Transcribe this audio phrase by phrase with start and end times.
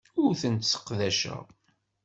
[0.23, 1.43] Ur tent-sseqdaceɣ.